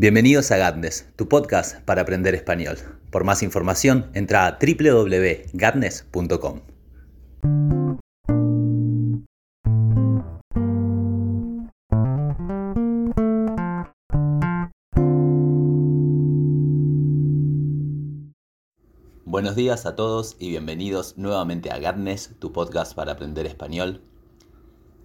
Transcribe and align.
Bienvenidos 0.00 0.50
a 0.50 0.56
Gatnes, 0.56 1.12
tu 1.14 1.28
podcast 1.28 1.78
para 1.82 2.00
aprender 2.00 2.34
español. 2.34 2.78
Por 3.10 3.24
más 3.24 3.42
información, 3.42 4.10
entra 4.14 4.46
a 4.46 4.58
www.gatnes.com. 4.58 6.60
Buenos 19.26 19.54
días 19.54 19.84
a 19.84 19.96
todos 19.96 20.36
y 20.38 20.48
bienvenidos 20.48 21.18
nuevamente 21.18 21.70
a 21.70 21.78
Gatnes, 21.78 22.36
tu 22.38 22.54
podcast 22.54 22.94
para 22.94 23.12
aprender 23.12 23.44
español. 23.44 24.00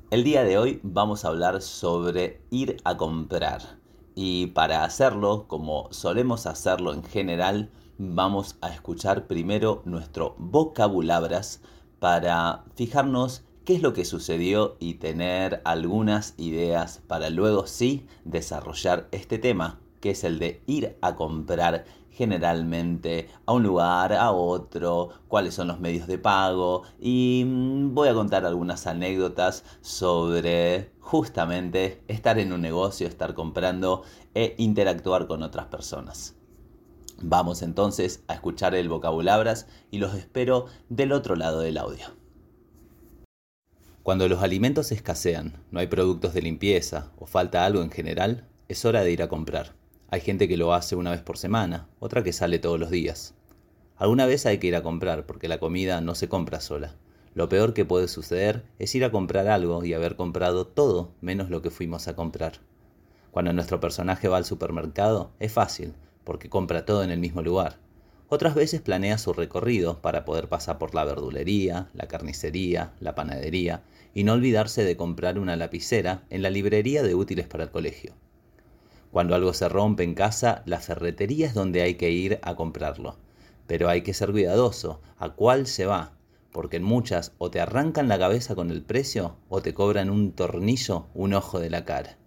El 0.10 0.24
día 0.24 0.46
de 0.46 0.58
hoy 0.58 0.80
vamos 0.84 1.26
a 1.26 1.28
hablar 1.28 1.62
sobre 1.62 2.40
ir 2.50 2.78
a 2.86 2.96
comprar. 2.96 3.84
Y 4.16 4.48
para 4.48 4.86
hacerlo, 4.86 5.46
como 5.48 5.90
solemos 5.92 6.46
hacerlo 6.46 6.94
en 6.94 7.04
general, 7.04 7.70
vamos 7.98 8.56
a 8.62 8.70
escuchar 8.70 9.28
primero 9.28 9.82
nuestro 9.86 10.36
vocabulabras 10.38 11.62
para 12.00 12.64
fijarnos 12.76 13.44
qué 13.66 13.76
es 13.76 13.82
lo 13.82 13.94
que 13.94 14.06
sucedió 14.06 14.78
y 14.80 14.96
tener 14.96 15.62
algunas 15.66 16.34
ideas 16.38 17.02
para 17.08 17.30
luego 17.30 17.68
sí 17.68 18.06
desarrollar 18.24 19.08
este 19.12 19.38
tema, 19.38 19.80
que 20.00 20.12
es 20.12 20.24
el 20.24 20.40
de 20.40 20.62
ir 20.66 20.98
a 21.02 21.16
comprar 21.16 21.86
generalmente 22.16 23.28
a 23.46 23.54
un 23.54 23.64
lugar, 23.64 24.14
a 24.14 24.32
otro, 24.32 25.10
cuáles 25.28 25.54
son 25.54 25.68
los 25.68 25.80
medios 25.80 26.08
de 26.08 26.18
pago 26.18 26.84
y 27.00 27.44
mm, 27.46 27.94
voy 27.94 28.08
a 28.08 28.14
contar 28.14 28.46
algunas 28.46 28.88
anécdotas 28.88 29.64
sobre 29.82 30.92
justamente 31.00 32.02
estar 32.08 32.40
en 32.40 32.54
un 32.54 32.62
negocio, 32.62 33.08
estar 33.08 33.34
comprando 33.34 34.04
e 34.34 34.56
interactuar 34.58 35.28
con 35.28 35.44
otras 35.44 35.68
personas. 35.68 36.36
Vamos 37.22 37.62
entonces 37.62 38.24
a 38.28 38.34
escuchar 38.34 38.76
el 38.76 38.90
vocabulabras 38.90 39.68
y 39.92 40.00
los 40.00 40.16
espero 40.16 40.68
del 40.90 41.12
otro 41.12 41.36
lado 41.36 41.60
del 41.60 41.78
audio. 41.78 42.08
Cuando 44.04 44.28
los 44.28 44.44
alimentos 44.44 44.92
escasean, 44.92 45.64
no 45.72 45.80
hay 45.80 45.88
productos 45.88 46.34
de 46.34 46.42
limpieza 46.42 47.12
o 47.18 47.26
falta 47.26 47.66
algo 47.66 47.82
en 47.82 47.90
general, 47.90 48.48
es 48.68 48.86
hora 48.86 49.04
de 49.04 49.12
ir 49.12 49.24
a 49.24 49.30
comprar. 49.30 49.74
Hay 50.10 50.22
gente 50.22 50.48
que 50.48 50.58
lo 50.58 50.74
hace 50.74 50.96
una 50.96 51.12
vez 51.12 51.22
por 51.22 51.38
semana, 51.38 51.88
otra 52.00 52.24
que 52.24 52.32
sale 52.32 52.60
todos 52.60 52.80
los 52.80 52.92
días. 52.92 53.34
Alguna 53.98 54.26
vez 54.26 54.46
hay 54.46 54.60
que 54.60 54.68
ir 54.68 54.76
a 54.76 54.84
comprar 54.84 55.26
porque 55.26 55.48
la 55.48 55.58
comida 55.58 56.00
no 56.00 56.16
se 56.16 56.30
compra 56.30 56.60
sola. 56.62 56.96
Lo 57.34 57.50
peor 57.50 57.74
que 57.74 57.86
puede 57.86 58.08
suceder 58.08 58.64
es 58.78 58.94
ir 58.94 59.04
a 59.04 59.12
comprar 59.12 59.48
algo 59.48 59.84
y 59.84 59.94
haber 59.94 60.16
comprado 60.16 60.68
todo 60.68 61.12
menos 61.22 61.50
lo 61.50 61.62
que 61.62 61.72
fuimos 61.72 62.08
a 62.08 62.16
comprar. 62.16 62.60
Cuando 63.32 63.52
nuestro 63.52 63.80
personaje 63.80 64.28
va 64.28 64.38
al 64.38 64.46
supermercado 64.46 65.32
es 65.40 65.52
fácil, 65.52 65.94
porque 66.24 66.50
compra 66.50 66.86
todo 66.86 67.04
en 67.04 67.12
el 67.12 67.20
mismo 67.20 67.42
lugar. 67.42 67.78
Otras 68.30 68.56
veces 68.56 68.82
planea 68.82 69.18
su 69.18 69.34
recorrido 69.34 70.02
para 70.02 70.24
poder 70.24 70.50
pasar 70.50 70.78
por 70.78 70.96
la 70.96 71.04
verdulería, 71.04 71.90
la 71.94 72.08
carnicería, 72.08 72.94
la 73.00 73.16
panadería 73.16 73.84
y 74.14 74.24
no 74.24 74.34
olvidarse 74.34 74.84
de 74.84 74.98
comprar 74.98 75.40
una 75.40 75.56
lapicera 75.56 76.24
en 76.30 76.42
la 76.42 76.50
librería 76.50 77.04
de 77.04 77.16
útiles 77.16 77.48
para 77.48 77.66
el 77.66 77.72
colegio. 77.72 78.14
Cuando 79.16 79.34
algo 79.34 79.54
se 79.54 79.70
rompe 79.70 80.04
en 80.04 80.14
casa, 80.14 80.62
la 80.66 80.82
ferretería 80.82 81.48
es 81.48 81.54
donde 81.54 81.82
hay 81.82 81.96
que 81.96 82.12
ir 82.12 82.38
a 82.42 82.56
comprarlo. 82.56 83.16
Pero 83.66 83.88
hay 83.88 84.02
que 84.02 84.14
ser 84.14 84.34
cuidadoso. 84.34 85.00
¿A 85.18 85.30
cuál 85.30 85.68
se 85.68 85.86
va? 85.86 86.12
Porque 86.52 86.76
en 86.76 86.84
muchas 86.84 87.32
o 87.38 87.50
te 87.50 87.62
arrancan 87.62 88.10
la 88.10 88.20
cabeza 88.20 88.56
con 88.56 88.72
el 88.72 88.82
precio 88.82 89.38
o 89.48 89.62
te 89.62 89.74
cobran 89.74 90.10
un 90.10 90.34
tornillo, 90.34 91.06
un 91.14 91.34
ojo 91.34 91.62
de 91.62 91.70
la 91.70 91.86
cara. 91.86 92.18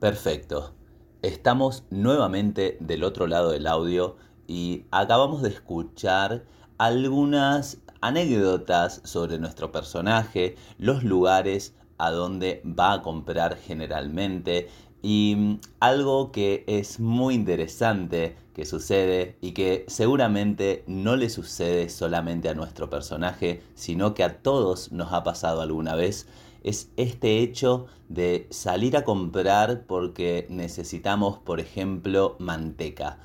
Perfecto. 0.00 0.72
Estamos 1.20 1.84
nuevamente 1.90 2.78
del 2.80 3.04
otro 3.04 3.26
lado 3.26 3.50
del 3.50 3.66
audio 3.66 4.16
y 4.46 4.86
acabamos 4.90 5.42
de 5.42 5.50
escuchar 5.50 6.46
algunas 6.78 7.76
anécdotas 8.00 9.02
sobre 9.04 9.38
nuestro 9.38 9.70
personaje, 9.70 10.56
los 10.78 11.04
lugares 11.04 11.74
a 12.06 12.10
dónde 12.10 12.62
va 12.64 12.94
a 12.94 13.02
comprar 13.02 13.56
generalmente 13.56 14.68
y 15.02 15.34
mm, 15.36 15.60
algo 15.80 16.32
que 16.32 16.64
es 16.66 17.00
muy 17.00 17.34
interesante 17.34 18.36
que 18.54 18.64
sucede 18.64 19.36
y 19.40 19.52
que 19.52 19.84
seguramente 19.88 20.84
no 20.86 21.16
le 21.16 21.28
sucede 21.28 21.88
solamente 21.88 22.48
a 22.48 22.54
nuestro 22.54 22.88
personaje, 22.88 23.62
sino 23.74 24.14
que 24.14 24.24
a 24.24 24.42
todos 24.42 24.92
nos 24.92 25.12
ha 25.12 25.24
pasado 25.24 25.60
alguna 25.60 25.94
vez, 25.94 26.28
es 26.62 26.90
este 26.96 27.38
hecho 27.40 27.86
de 28.08 28.46
salir 28.50 28.96
a 28.96 29.04
comprar 29.04 29.84
porque 29.86 30.46
necesitamos, 30.50 31.38
por 31.38 31.60
ejemplo, 31.60 32.36
manteca. 32.38 33.18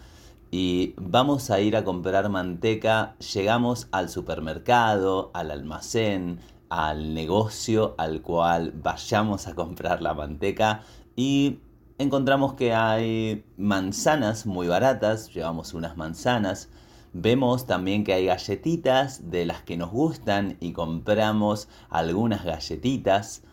Y 0.50 0.94
vamos 0.98 1.52
a 1.52 1.60
ir 1.60 1.76
a 1.76 1.84
comprar 1.84 2.30
manteca, 2.30 3.16
llegamos 3.34 3.90
al 3.92 4.10
supermercado, 4.10 5.30
al 5.34 5.52
almacén, 5.52 6.40
al 6.70 7.14
negocio 7.14 7.96
al 7.98 8.22
cual 8.22 8.74
vayamos 8.76 9.48
a 9.48 9.56
comprar 9.56 10.02
la 10.02 10.14
manteca 10.14 10.84
y 11.16 11.60
encontramos 11.98 12.54
que 12.54 12.74
hay 12.74 13.46
manzanas 13.58 14.46
muy 14.46 14.68
baratas, 14.68 15.34
llevamos 15.34 15.74
unas 15.74 15.98
manzanas, 15.98 16.70
vemos 17.14 17.66
también 17.66 18.04
que 18.04 18.14
hay 18.14 18.26
galletitas 18.28 19.30
de 19.32 19.46
las 19.46 19.62
que 19.64 19.78
nos 19.78 19.92
gustan 19.92 20.58
y 20.60 20.74
compramos 20.74 21.68
algunas 21.90 22.44
galletitas 22.44 23.44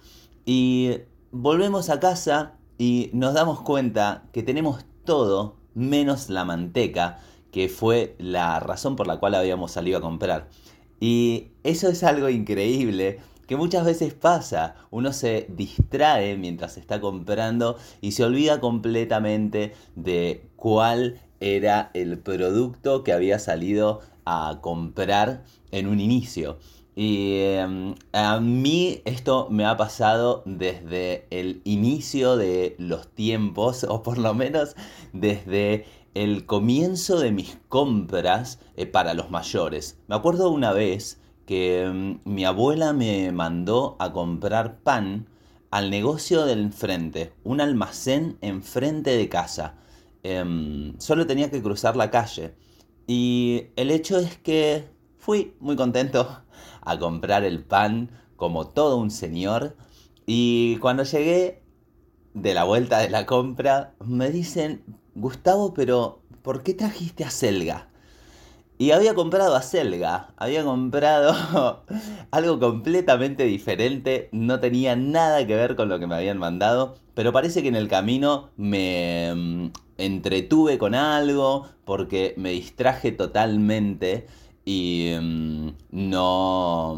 y 0.44 0.98
volvemos 1.30 1.88
a 1.90 2.00
casa 2.00 2.54
y 2.78 3.10
nos 3.12 3.34
damos 3.34 3.60
cuenta 3.62 4.24
que 4.32 4.42
tenemos 4.42 4.84
todo 5.04 5.56
menos 5.74 6.30
la 6.30 6.44
manteca, 6.44 7.18
que 7.50 7.68
fue 7.68 8.16
la 8.18 8.60
razón 8.60 8.96
por 8.96 9.06
la 9.06 9.18
cual 9.18 9.34
habíamos 9.34 9.72
salido 9.72 9.98
a 9.98 10.00
comprar. 10.00 10.48
Y 11.06 11.48
eso 11.64 11.88
es 11.88 12.02
algo 12.02 12.30
increíble 12.30 13.18
que 13.46 13.56
muchas 13.56 13.84
veces 13.84 14.14
pasa. 14.14 14.76
Uno 14.90 15.12
se 15.12 15.46
distrae 15.50 16.38
mientras 16.38 16.78
está 16.78 16.98
comprando 16.98 17.76
y 18.00 18.12
se 18.12 18.24
olvida 18.24 18.58
completamente 18.58 19.74
de 19.96 20.46
cuál 20.56 21.20
era 21.40 21.90
el 21.92 22.18
producto 22.18 23.04
que 23.04 23.12
había 23.12 23.38
salido 23.38 24.00
a 24.24 24.60
comprar 24.62 25.44
en 25.72 25.88
un 25.88 26.00
inicio. 26.00 26.56
Y 26.96 27.40
em, 27.40 27.96
a 28.12 28.40
mí 28.40 29.02
esto 29.04 29.48
me 29.50 29.66
ha 29.66 29.76
pasado 29.76 30.42
desde 30.46 31.26
el 31.28 31.60
inicio 31.64 32.38
de 32.38 32.76
los 32.78 33.08
tiempos, 33.08 33.84
o 33.84 34.02
por 34.02 34.16
lo 34.16 34.32
menos 34.32 34.74
desde 35.12 35.84
el 36.14 36.46
comienzo 36.46 37.18
de 37.18 37.32
mis 37.32 37.58
compras 37.68 38.60
eh, 38.76 38.86
para 38.86 39.14
los 39.14 39.30
mayores. 39.30 39.98
Me 40.06 40.14
acuerdo 40.14 40.50
una 40.50 40.72
vez 40.72 41.20
que 41.46 41.90
mm, 41.92 42.20
mi 42.24 42.44
abuela 42.44 42.92
me 42.92 43.32
mandó 43.32 43.96
a 43.98 44.12
comprar 44.12 44.78
pan 44.80 45.26
al 45.70 45.90
negocio 45.90 46.46
del 46.46 46.60
enfrente, 46.60 47.32
un 47.42 47.60
almacén 47.60 48.38
enfrente 48.40 49.16
de 49.16 49.28
casa. 49.28 49.74
Em, 50.22 50.94
solo 50.98 51.26
tenía 51.26 51.50
que 51.50 51.62
cruzar 51.62 51.96
la 51.96 52.10
calle. 52.10 52.54
Y 53.06 53.66
el 53.76 53.90
hecho 53.90 54.18
es 54.18 54.38
que 54.38 54.88
fui 55.18 55.54
muy 55.60 55.76
contento 55.76 56.42
a 56.82 56.98
comprar 56.98 57.44
el 57.44 57.64
pan 57.64 58.10
como 58.36 58.68
todo 58.68 58.98
un 58.98 59.10
señor. 59.10 59.76
Y 60.26 60.76
cuando 60.78 61.02
llegué 61.02 61.62
de 62.34 62.54
la 62.54 62.64
vuelta 62.64 62.98
de 62.98 63.10
la 63.10 63.26
compra, 63.26 63.94
me 64.00 64.30
dicen, 64.30 64.82
Gustavo, 65.14 65.74
pero 65.74 66.20
¿por 66.42 66.62
qué 66.62 66.74
trajiste 66.74 67.24
a 67.24 67.30
Selga? 67.30 67.88
Y 68.76 68.90
había 68.90 69.14
comprado 69.14 69.54
a 69.54 69.62
Selga, 69.62 70.32
había 70.36 70.64
comprado 70.64 71.84
algo 72.32 72.58
completamente 72.58 73.44
diferente, 73.44 74.28
no 74.32 74.58
tenía 74.58 74.96
nada 74.96 75.46
que 75.46 75.54
ver 75.54 75.76
con 75.76 75.88
lo 75.88 76.00
que 76.00 76.08
me 76.08 76.16
habían 76.16 76.38
mandado, 76.38 76.96
pero 77.14 77.32
parece 77.32 77.62
que 77.62 77.68
en 77.68 77.76
el 77.76 77.86
camino 77.86 78.50
me 78.56 79.32
mm, 79.34 79.66
entretuve 79.98 80.78
con 80.78 80.96
algo 80.96 81.68
porque 81.84 82.34
me 82.36 82.50
distraje 82.50 83.12
totalmente 83.12 84.26
y 84.64 85.12
mm, 85.20 85.68
no 85.92 86.96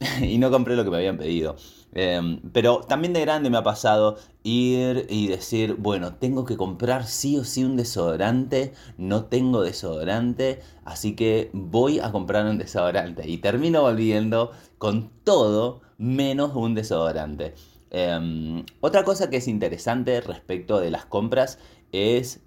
y 0.22 0.38
no 0.38 0.50
compré 0.50 0.76
lo 0.76 0.84
que 0.84 0.90
me 0.90 0.96
habían 0.96 1.18
pedido. 1.18 1.56
Em, 1.94 2.40
pero 2.52 2.80
también 2.80 3.12
de 3.12 3.20
grande 3.20 3.50
me 3.50 3.58
ha 3.58 3.62
pasado 3.62 4.16
ir 4.42 5.06
y 5.10 5.28
decir, 5.28 5.74
bueno, 5.74 6.14
tengo 6.14 6.44
que 6.44 6.56
comprar 6.56 7.06
sí 7.06 7.36
o 7.36 7.44
sí 7.44 7.64
un 7.64 7.76
desodorante, 7.76 8.72
no 8.96 9.26
tengo 9.26 9.62
desodorante, 9.62 10.60
así 10.84 11.14
que 11.14 11.50
voy 11.52 12.00
a 12.00 12.10
comprar 12.10 12.46
un 12.46 12.58
desodorante. 12.58 13.28
Y 13.28 13.38
termino 13.38 13.82
volviendo 13.82 14.52
con 14.78 15.10
todo 15.24 15.82
menos 15.98 16.56
un 16.56 16.74
desodorante. 16.74 17.54
Em, 17.90 18.64
otra 18.80 19.04
cosa 19.04 19.28
que 19.28 19.36
es 19.36 19.48
interesante 19.48 20.20
respecto 20.22 20.80
de 20.80 20.90
las 20.90 21.04
compras 21.04 21.58
es 21.92 22.40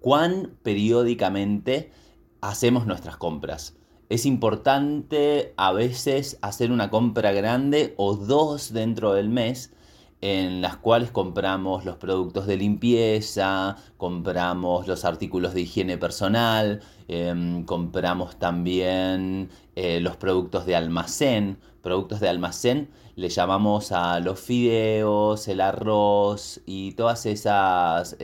cuán 0.00 0.56
periódicamente 0.62 1.90
hacemos 2.40 2.86
nuestras 2.86 3.16
compras. 3.16 3.74
Es 4.08 4.26
importante 4.26 5.54
a 5.56 5.72
veces 5.72 6.38
hacer 6.42 6.70
una 6.70 6.90
compra 6.90 7.32
grande 7.32 7.94
o 7.96 8.14
dos 8.14 8.72
dentro 8.72 9.14
del 9.14 9.28
mes 9.28 9.72
en 10.20 10.62
las 10.62 10.76
cuales 10.76 11.10
compramos 11.10 11.84
los 11.84 11.96
productos 11.96 12.46
de 12.46 12.56
limpieza, 12.56 13.76
compramos 13.98 14.86
los 14.86 15.04
artículos 15.04 15.52
de 15.52 15.62
higiene 15.62 15.98
personal, 15.98 16.80
em, 17.08 17.64
compramos 17.64 18.38
también 18.38 19.50
eh, 19.76 20.00
los 20.00 20.16
productos 20.16 20.64
de 20.66 20.76
almacén. 20.76 21.58
Productos 21.82 22.20
de 22.20 22.28
almacén 22.30 22.88
le 23.16 23.28
llamamos 23.28 23.92
a 23.92 24.20
los 24.20 24.40
fideos, 24.40 25.46
el 25.48 25.60
arroz 25.60 26.60
y 26.66 26.92
todas 26.92 27.26
esas 27.26 28.16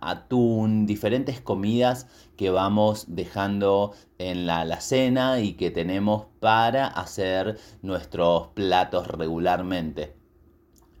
atún, 0.00 0.86
diferentes 0.86 1.40
comidas 1.40 2.06
que 2.36 2.50
vamos 2.50 3.06
dejando 3.08 3.92
en 4.18 4.46
la 4.46 4.60
alacena 4.60 5.40
y 5.40 5.54
que 5.54 5.70
tenemos 5.70 6.26
para 6.40 6.86
hacer 6.86 7.58
nuestros 7.82 8.48
platos 8.48 9.08
regularmente. 9.08 10.14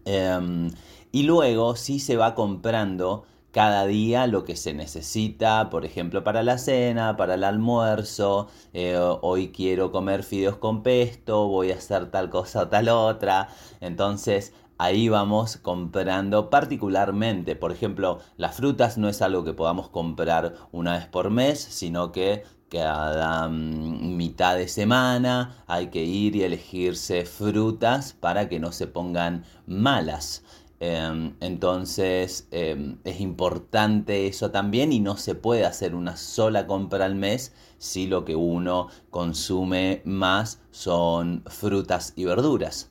Em, 0.04 0.70
y 1.12 1.22
luego 1.22 1.76
sí 1.76 2.00
se 2.00 2.16
va 2.16 2.34
comprando 2.34 3.24
cada 3.52 3.86
día 3.86 4.26
lo 4.26 4.44
que 4.44 4.56
se 4.56 4.74
necesita, 4.74 5.70
por 5.70 5.84
ejemplo, 5.84 6.22
para 6.24 6.42
la 6.42 6.58
cena, 6.58 7.16
para 7.16 7.34
el 7.34 7.44
almuerzo, 7.44 8.48
eh, 8.72 8.96
hoy 9.22 9.48
quiero 9.48 9.90
comer 9.90 10.22
fideos 10.22 10.56
con 10.56 10.82
pesto, 10.82 11.48
voy 11.48 11.72
a 11.72 11.76
hacer 11.76 12.10
tal 12.10 12.30
cosa 12.30 12.62
o 12.62 12.68
tal 12.68 12.88
otra. 12.88 13.48
Entonces 13.80 14.52
ahí 14.78 15.08
vamos 15.08 15.56
comprando 15.56 16.48
particularmente, 16.48 17.56
por 17.56 17.72
ejemplo, 17.72 18.20
las 18.36 18.56
frutas 18.56 18.98
no 18.98 19.08
es 19.08 19.20
algo 19.20 19.44
que 19.44 19.52
podamos 19.52 19.88
comprar 19.88 20.54
una 20.72 20.94
vez 20.94 21.06
por 21.06 21.30
mes, 21.30 21.60
sino 21.60 22.12
que 22.12 22.44
cada 22.70 23.48
mm, 23.48 24.16
mitad 24.16 24.56
de 24.56 24.68
semana 24.68 25.64
hay 25.66 25.88
que 25.88 26.04
ir 26.04 26.36
y 26.36 26.44
elegirse 26.44 27.26
frutas 27.26 28.12
para 28.12 28.48
que 28.48 28.60
no 28.60 28.72
se 28.72 28.86
pongan 28.86 29.44
malas. 29.66 30.44
Em, 30.82 31.34
entonces 31.40 32.48
em, 32.52 32.96
es 33.04 33.20
importante 33.20 34.26
eso 34.26 34.50
también 34.50 34.92
y 34.92 35.00
no 35.00 35.18
se 35.18 35.34
puede 35.34 35.66
hacer 35.66 35.94
una 35.94 36.16
sola 36.16 36.66
compra 36.66 37.04
al 37.04 37.14
mes 37.16 37.52
si 37.76 38.06
lo 38.06 38.24
que 38.24 38.34
uno 38.34 38.88
consume 39.10 40.00
más 40.06 40.60
son 40.70 41.42
frutas 41.46 42.14
y 42.16 42.24
verduras. 42.24 42.90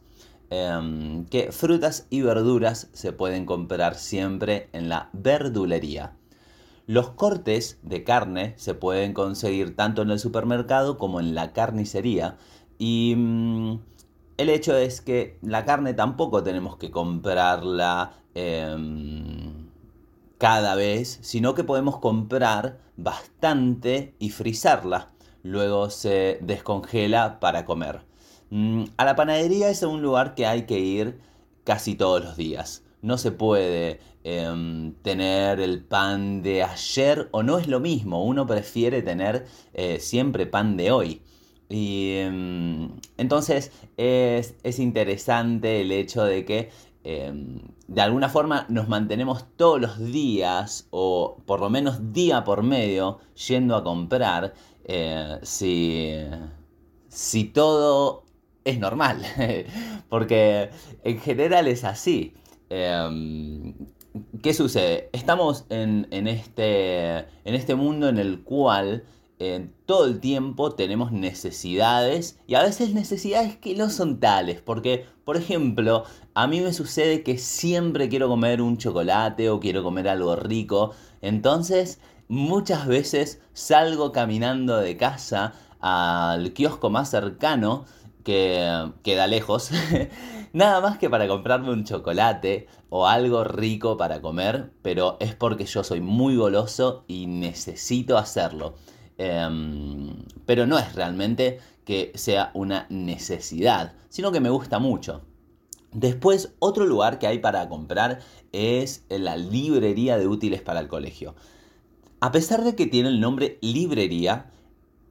Em, 0.52 1.26
que 1.26 1.52
frutas 1.52 2.06
y 2.10 2.22
verduras 2.22 2.90
se 2.94 3.12
pueden 3.12 3.46
comprar 3.46 3.96
siempre 3.96 4.70
en 4.74 4.90
la 4.90 5.10
verdulería. 5.14 6.14
Los 6.88 7.12
cortes 7.12 7.80
de 7.84 8.04
carne 8.04 8.54
se 8.58 8.74
pueden 8.74 9.14
conseguir 9.14 9.76
tanto 9.76 10.02
en 10.02 10.12
el 10.12 10.20
supermercado 10.20 10.98
como 10.98 11.20
en 11.20 11.36
la 11.36 11.54
carnicería. 11.54 12.38
Y 12.80 13.14
mm, 13.16 13.80
el 14.40 14.48
hecho 14.50 14.78
es 14.78 15.02
que 15.02 15.38
la 15.42 15.66
carne 15.66 15.94
tampoco 15.94 16.42
tenemos 16.44 16.78
que 16.78 16.92
comprarla 16.92 18.14
em, 18.34 19.68
cada 20.38 20.76
vez, 20.76 21.20
sino 21.22 21.54
que 21.54 21.66
podemos 21.66 21.98
comprar 21.98 22.80
bastante 22.96 24.16
y 24.18 24.30
frizarla. 24.30 25.10
Luego 25.44 25.90
se 25.90 26.40
descongela 26.42 27.42
para 27.42 27.66
comer. 27.66 28.02
Mm, 28.50 28.86
a 28.96 29.04
la 29.04 29.18
panadería 29.18 29.70
es 29.70 29.84
un 29.84 30.02
lugar 30.02 30.36
que 30.36 30.46
hay 30.46 30.66
que 30.66 30.80
ir 30.80 31.20
casi 31.66 31.96
todos 31.96 32.24
los 32.24 32.38
días. 32.38 32.84
No 33.02 33.18
se 33.18 33.32
puede 33.34 34.00
em, 34.24 34.94
tener 35.02 35.60
el 35.60 35.84
pan 35.84 36.42
de 36.44 36.64
ayer 36.64 37.28
o 37.32 37.44
no 37.44 37.60
es 37.60 37.68
lo 37.68 37.82
mismo. 37.82 38.24
Uno 38.24 38.48
prefiere 38.48 39.02
tener 39.02 39.48
eh, 39.74 40.00
siempre 40.00 40.46
pan 40.46 40.78
de 40.78 40.92
hoy. 40.94 41.22
Y 41.70 42.16
em, 42.18 42.90
entonces 43.18 43.72
es, 43.98 44.80
interesante 44.80 45.82
el 45.82 45.92
hecho 45.92 46.24
de 46.24 46.44
que 46.44 46.72
em, 47.04 47.60
de 47.88 48.02
alguna 48.02 48.30
forma 48.30 48.66
nos 48.70 48.88
mantenemos 48.88 49.46
todos 49.56 49.80
los 49.80 50.00
días 50.00 50.88
o 50.90 51.38
por 51.46 51.60
lo 51.60 51.70
menos 51.70 52.12
día 52.12 52.44
por 52.44 52.64
medio 52.64 53.20
yendo 53.48 53.76
a 53.76 53.84
comprar 53.84 54.54
eh, 54.86 55.38
si, 55.44 56.16
si 57.08 57.46
todo 57.46 58.24
es 58.66 58.80
normal. 58.80 59.22
Porque 60.10 60.72
en 61.04 61.20
general 61.20 61.68
es 61.68 61.84
así. 61.84 62.34
Em, 62.70 63.74
¿Qué 64.42 64.54
sucede? 64.54 65.10
Estamos 65.14 65.66
en, 65.70 66.08
este, 66.28 67.18
en 67.18 67.56
este 67.56 67.76
mundo 67.76 68.10
en 68.10 68.18
el 68.18 68.44
cual 68.44 69.04
todo 69.86 70.06
el 70.06 70.20
tiempo 70.20 70.72
tenemos 70.72 71.12
necesidades 71.12 72.40
y 72.46 72.56
a 72.56 72.64
veces 72.64 72.94
necesidades 72.94 73.56
que 73.56 73.74
no 73.76 73.90
son 73.90 74.20
tales. 74.20 74.62
Porque, 74.62 75.06
por 75.24 75.38
ejemplo, 75.38 76.04
a 76.34 76.48
mí 76.48 76.60
me 76.62 76.74
sucede 76.74 77.24
que 77.24 77.38
siempre 77.38 78.10
quiero 78.10 78.28
comer 78.28 78.62
un 78.62 78.78
chocolate 78.78 79.50
o 79.50 79.60
quiero 79.60 79.84
comer 79.84 80.10
algo 80.10 80.36
rico. 80.36 80.92
Entonces, 81.22 82.00
muchas 82.28 82.88
veces 82.88 83.42
salgo 83.54 84.12
caminando 84.12 84.78
de 84.78 84.98
casa 84.98 85.54
al 85.80 86.54
kiosco 86.54 86.90
más 86.90 87.10
cercano 87.10 87.86
que 88.24 88.92
queda 89.04 89.28
lejos 89.28 89.72
Nada 90.52 90.82
más 90.82 90.98
que 90.98 91.12
para 91.12 91.28
comprarme 91.28 91.72
un 91.72 91.84
chocolate 91.84 92.68
o 92.90 93.06
algo 93.06 93.44
rico 93.44 93.98
para 93.98 94.20
comer, 94.20 94.72
pero 94.82 95.18
es 95.20 95.36
porque 95.36 95.66
yo 95.66 95.84
soy 95.84 96.02
muy 96.02 96.36
goloso 96.36 97.04
y 97.08 97.28
necesito 97.28 98.18
hacerlo. 98.18 98.74
Em, 99.22 100.16
pero 100.46 100.66
no 100.66 100.80
es 100.80 100.96
realmente 100.96 101.60
que 101.84 102.14
sea 102.16 102.52
una 102.54 102.88
necesidad, 102.90 103.94
sino 104.08 104.32
que 104.32 104.40
me 104.40 104.50
gusta 104.50 104.80
mucho. 104.80 105.24
Después, 105.92 106.54
otro 106.60 106.86
lugar 106.86 107.20
que 107.20 107.28
hay 107.28 107.40
para 107.40 107.68
comprar 107.68 108.20
es 108.54 109.06
la 109.10 109.36
librería 109.36 110.18
de 110.18 110.26
útiles 110.26 110.62
para 110.62 110.80
el 110.80 110.88
colegio. 110.88 111.36
A 112.22 112.32
pesar 112.32 112.64
de 112.64 112.76
que 112.76 112.88
tiene 112.88 113.10
el 113.10 113.20
nombre 113.20 113.58
librería, 113.62 114.52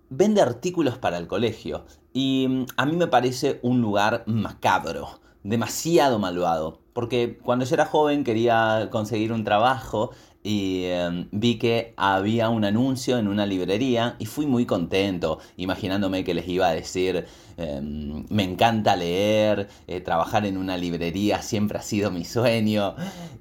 vende 0.08 0.40
artículos 0.40 0.96
para 0.96 1.18
el 1.18 1.26
colegio 1.26 1.84
y 2.14 2.46
mm, 2.48 2.66
a 2.78 2.86
mí 2.86 2.96
me 2.96 3.08
parece 3.08 3.60
un 3.62 3.82
lugar 3.82 4.24
macabro 4.26 5.20
demasiado 5.42 6.18
malvado. 6.18 6.80
Porque 6.94 7.38
cuando 7.42 7.66
yo 7.66 7.74
era 7.74 7.84
joven 7.84 8.24
quería 8.24 8.88
conseguir 8.90 9.32
un 9.32 9.44
trabajo 9.44 10.12
y 10.42 10.84
em, 10.84 11.28
vi 11.32 11.58
que 11.58 11.94
había 11.96 12.48
un 12.48 12.64
anuncio 12.64 13.18
en 13.18 13.28
una 13.28 13.44
librería 13.44 14.16
y 14.18 14.26
fui 14.26 14.46
muy 14.46 14.66
contento, 14.66 15.40
imaginándome 15.56 16.24
que 16.24 16.34
les 16.34 16.48
iba 16.48 16.68
a 16.68 16.74
decir, 16.74 17.26
em, 17.56 18.24
me 18.28 18.44
encanta 18.44 18.94
leer, 18.96 19.68
eh, 19.88 20.00
trabajar 20.00 20.46
en 20.46 20.56
una 20.56 20.76
librería 20.76 21.42
siempre 21.42 21.78
ha 21.78 21.82
sido 21.82 22.10
mi 22.10 22.24
sueño. 22.24 22.94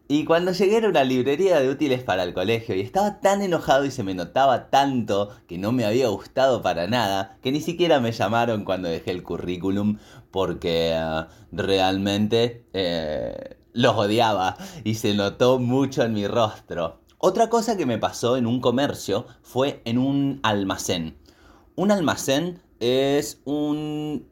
Y 0.08 0.26
cuando 0.26 0.52
llegué 0.54 0.84
a 0.86 0.90
una 0.90 1.04
librería 1.04 1.60
de 1.60 1.70
útiles 1.70 2.02
para 2.04 2.24
el 2.24 2.34
colegio 2.34 2.76
y 2.76 2.82
estaba 2.82 3.20
tan 3.20 3.42
enojado 3.42 3.86
y 3.86 3.92
se 3.92 4.04
me 4.04 4.16
notaba 4.16 4.70
tanto 4.70 5.30
que 5.48 5.58
no 5.58 5.72
me 5.72 5.86
había 5.86 6.08
gustado 6.08 6.62
para 6.62 6.88
nada, 6.88 7.38
que 7.44 7.52
ni 7.52 7.62
siquiera 7.62 8.00
me 8.00 8.12
llamaron 8.12 8.64
cuando 8.64 8.90
dejé 8.90 9.12
el 9.12 9.24
currículum 9.24 9.98
porque 10.32 10.94
eh, 10.96 11.26
realmente... 11.52 12.64
Los 13.78 13.96
odiaba 13.96 14.58
y 14.84 14.96
se 14.96 15.14
notó 15.14 15.60
mucho 15.60 16.02
en 16.02 16.14
mi 16.14 16.26
rostro. 16.26 17.00
Otra 17.20 17.48
cosa 17.48 17.78
que 17.78 17.86
me 17.86 18.00
pasó 18.00 18.36
en 18.36 18.48
un 18.48 18.60
comercio 18.60 19.28
fue 19.44 19.84
en 19.86 20.00
un 20.00 20.40
almacén. 20.42 21.16
Un 21.76 21.92
almacén 21.92 22.60
es 22.80 23.40
un 23.46 24.28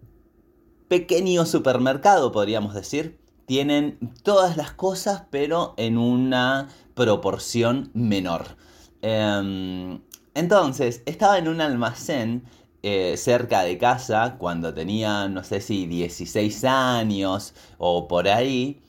pequeño 0.87 1.45
supermercado, 1.45 2.31
podríamos 2.31 2.73
decir. 2.73 3.19
Tienen 3.45 3.99
todas 4.23 4.57
las 4.57 4.71
cosas, 4.71 5.25
pero 5.29 5.75
en 5.77 5.99
una 5.99 6.69
proporción 6.95 7.91
menor. 7.93 8.57
Em, 9.03 10.01
entonces, 10.33 11.03
estaba 11.05 11.37
en 11.37 11.49
un 11.49 11.61
almacén 11.61 12.45
eh, 12.81 13.15
cerca 13.15 13.61
de 13.61 13.77
casa 13.77 14.37
cuando 14.39 14.73
tenía, 14.73 15.27
no 15.27 15.43
sé 15.43 15.61
si 15.61 15.85
16 15.85 16.63
años 16.63 17.53
o 17.77 18.07
por 18.07 18.27
ahí. 18.27 18.81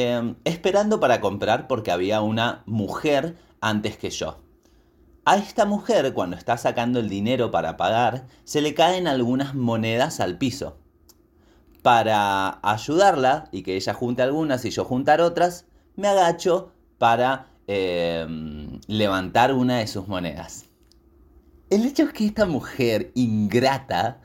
Em, 0.00 0.36
esperando 0.44 1.00
para 1.00 1.20
comprar 1.20 1.66
porque 1.66 1.90
había 1.90 2.20
una 2.20 2.62
mujer 2.66 3.36
antes 3.60 3.96
que 3.96 4.10
yo. 4.10 4.38
A 5.24 5.38
esta 5.38 5.64
mujer, 5.64 6.14
cuando 6.14 6.36
está 6.36 6.56
sacando 6.56 7.00
el 7.00 7.08
dinero 7.08 7.50
para 7.50 7.76
pagar, 7.76 8.28
se 8.44 8.60
le 8.60 8.74
caen 8.74 9.08
algunas 9.08 9.56
monedas 9.56 10.20
al 10.20 10.38
piso. 10.38 10.78
Para 11.82 12.60
ayudarla 12.62 13.48
y 13.50 13.64
que 13.64 13.74
ella 13.74 13.92
junte 13.92 14.22
algunas 14.22 14.64
y 14.64 14.70
yo 14.70 14.84
juntar 14.84 15.20
otras, 15.20 15.64
me 15.96 16.06
agacho 16.06 16.70
para 16.98 17.48
em, 17.66 18.78
levantar 18.86 19.52
una 19.52 19.78
de 19.78 19.88
sus 19.88 20.06
monedas. 20.06 20.66
El 21.70 21.84
hecho 21.84 22.04
es 22.04 22.12
que 22.12 22.24
esta 22.24 22.46
mujer 22.46 23.10
ingrata 23.16 24.20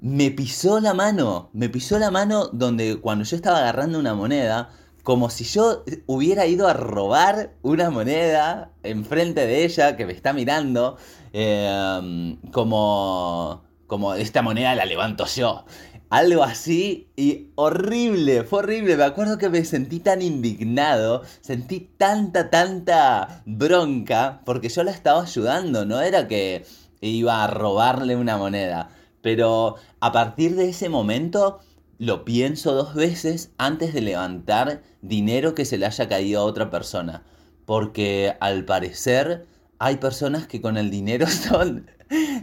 me 0.00 0.32
pisó 0.32 0.80
la 0.80 0.94
mano, 0.94 1.48
me 1.52 1.68
pisó 1.68 1.96
la 2.00 2.10
mano 2.10 2.48
donde 2.48 2.96
cuando 2.96 3.24
yo 3.24 3.36
estaba 3.36 3.58
agarrando 3.58 4.00
una 4.00 4.12
moneda, 4.12 4.70
como 5.06 5.30
si 5.30 5.44
yo 5.44 5.84
hubiera 6.06 6.46
ido 6.46 6.66
a 6.66 6.72
robar 6.72 7.52
una 7.62 7.90
moneda 7.90 8.72
enfrente 8.82 9.46
de 9.46 9.64
ella 9.64 9.96
que 9.96 10.04
me 10.04 10.12
está 10.12 10.32
mirando, 10.32 10.96
em, 11.32 12.38
como, 12.50 13.62
como 13.86 14.14
esta 14.14 14.42
moneda 14.42 14.74
la 14.74 14.84
levanto 14.84 15.24
yo. 15.26 15.64
algo 16.10 16.42
así 16.42 17.08
y 17.16 17.50
horrible, 17.54 18.42
fue 18.42 18.60
horrible. 18.60 18.96
Me 18.96 19.04
acuerdo 19.04 19.38
que 19.38 19.48
me 19.48 19.64
sentí 19.64 20.00
tan 20.00 20.22
indignado, 20.22 21.22
sentí 21.40 21.88
tanta, 21.96 22.50
tanta 22.50 23.42
bronca 23.46 24.40
porque 24.44 24.68
yo 24.68 24.82
la 24.82 24.90
estaba 24.90 25.22
ayudando, 25.22 25.86
no 25.86 26.00
era 26.00 26.26
que 26.26 26.64
iba 27.00 27.44
a 27.44 27.46
robarle 27.46 28.16
una 28.16 28.38
moneda. 28.38 28.88
Pero 29.22 29.76
a 30.00 30.10
partir 30.10 30.56
de 30.56 30.70
ese 30.70 30.88
momento 30.88 31.60
lo 31.98 32.24
pienso 32.24 32.74
dos 32.74 32.94
veces 32.94 33.50
antes 33.58 33.94
de 33.94 34.00
levantar 34.00 34.82
dinero 35.02 35.54
que 35.54 35.64
se 35.64 35.78
le 35.78 35.86
haya 35.86 36.08
caído 36.08 36.40
a 36.40 36.44
otra 36.44 36.70
persona. 36.70 37.22
Porque 37.64 38.34
al 38.40 38.64
parecer 38.64 39.46
hay 39.78 39.96
personas 39.96 40.46
que 40.46 40.60
con 40.60 40.76
el 40.76 40.90
dinero 40.90 41.26
son 41.48 41.86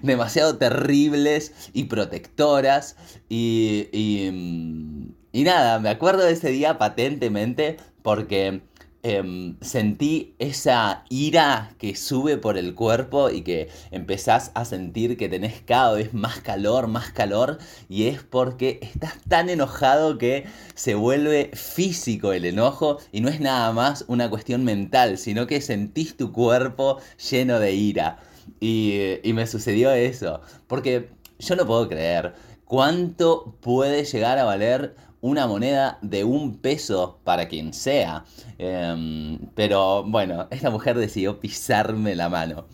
demasiado 0.01 0.57
terribles 0.57 1.53
y 1.73 1.85
protectoras. 1.85 2.95
Y, 3.29 3.87
y, 3.91 4.31
mm, 4.31 5.13
y 5.31 5.43
nada, 5.43 5.79
me 5.79 5.89
acuerdo 5.89 6.23
de 6.23 6.33
ese 6.33 6.49
día 6.49 6.77
patentemente 6.77 7.77
porque 8.01 8.61
Em, 9.05 9.57
sentí 9.59 10.33
esa 10.39 11.03
ira 11.09 11.75
que 11.77 11.93
sube 11.93 12.37
por 12.37 12.57
el 12.57 12.73
cuerpo 12.73 13.29
y 13.29 13.41
que 13.41 13.67
empezás 13.91 14.51
a 14.53 14.63
sentir 14.63 15.17
que 15.17 15.27
tenés 15.27 15.61
cada 15.61 15.91
vez 15.91 16.13
más 16.13 16.39
calor, 16.39 16.87
más 16.87 17.11
calor, 17.11 17.57
y 17.89 18.07
es 18.07 18.23
porque 18.23 18.79
estás 18.81 19.15
tan 19.27 19.49
enojado 19.49 20.17
que 20.17 20.45
se 20.73 20.95
vuelve 20.95 21.51
físico 21.53 22.31
el 22.31 22.45
enojo 22.45 22.97
y 23.11 23.19
no 23.19 23.27
es 23.27 23.41
nada 23.41 23.73
más 23.73 24.05
una 24.07 24.29
cuestión 24.29 24.63
mental, 24.63 25.17
sino 25.17 25.47
que 25.47 25.59
sentís 25.59 26.15
tu 26.15 26.31
cuerpo 26.31 26.99
lleno 27.29 27.59
de 27.59 27.73
ira. 27.73 28.19
Y, 28.61 29.19
y 29.21 29.33
me 29.33 29.47
sucedió 29.47 29.91
eso, 29.91 30.39
porque 30.67 31.09
yo 31.39 31.57
no 31.57 31.65
puedo 31.65 31.89
creer 31.89 32.35
cuánto 32.63 33.57
puede 33.59 34.05
llegar 34.05 34.39
a 34.39 34.45
valer 34.45 34.95
una 35.23 35.47
moneda 35.47 35.99
de 36.01 36.25
un 36.25 36.57
peso 36.57 37.21
para 37.23 37.47
quien 37.47 37.71
sea. 37.73 38.25
Em, 38.57 39.39
pero 39.55 40.03
bueno, 40.03 40.47
esta 40.51 40.69
mujer 40.69 40.97
decidió 40.97 41.39
pisarme 41.39 42.13
la 42.13 42.27
mano. 42.27 42.65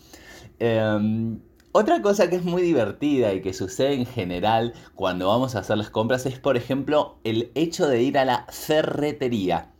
Em, 0.58 1.38
otra 1.70 2.02
cosa 2.02 2.28
que 2.28 2.34
es 2.34 2.42
muy 2.42 2.62
divertida 2.62 3.32
y 3.32 3.40
que 3.40 3.54
sucede 3.54 3.94
en 3.94 4.04
general 4.04 4.74
cuando 4.96 5.28
vamos 5.28 5.54
a 5.54 5.60
hacer 5.60 5.78
las 5.78 5.90
compras 5.90 6.26
es, 6.26 6.40
por 6.40 6.56
ejemplo, 6.56 7.18
el 7.22 7.52
hecho 7.54 7.86
de 7.86 8.02
ir 8.02 8.18
a 8.18 8.24
la 8.24 8.46
ferretería. 8.50 9.70